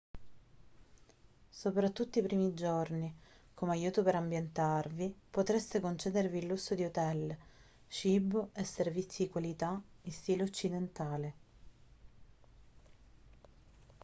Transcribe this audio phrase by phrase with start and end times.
[1.47, 3.13] soprattutto i primi giorni
[3.53, 7.37] come aiuto per ambientarvi potreste concedervi il lusso di hotel
[7.87, 11.33] cibo e servizi di qualità in stile occidentale